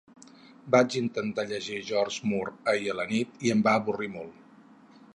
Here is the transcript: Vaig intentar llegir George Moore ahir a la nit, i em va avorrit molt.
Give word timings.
Vaig 0.75 0.97
intentar 1.01 1.45
llegir 1.51 1.77
George 1.91 2.31
Moore 2.33 2.57
ahir 2.75 2.91
a 2.95 2.99
la 3.03 3.09
nit, 3.15 3.39
i 3.49 3.57
em 3.57 3.63
va 3.69 3.79
avorrit 3.83 4.15
molt. 4.19 4.43